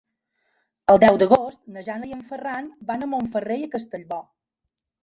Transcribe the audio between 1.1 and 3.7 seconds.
d'agost na Jana i en Ferran van a Montferrer